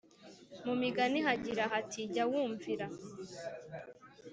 [0.65, 2.85] Mu Migani hagira hati Jya wumvira